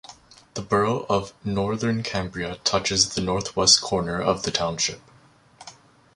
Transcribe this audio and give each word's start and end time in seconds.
The 0.55 0.63
borough 0.63 1.05
of 1.11 1.31
Northern 1.45 2.01
Cambria 2.01 2.55
touches 2.63 3.13
the 3.13 3.21
northwest 3.21 3.83
corner 3.83 4.19
of 4.19 4.41
the 4.41 4.49
township. 4.49 4.99